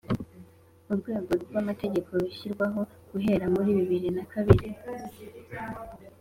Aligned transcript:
urwego 0.91 1.31
rw'amategeko 1.43 2.07
ruzashyirwaho 2.15 2.79
guhera 3.11 3.45
muri 3.53 3.69
bibiri 3.77 4.09
na 4.15 4.23
kabiri 4.31 4.69